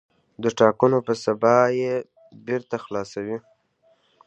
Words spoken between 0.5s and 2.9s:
ټاکنو په سبا یې بېرته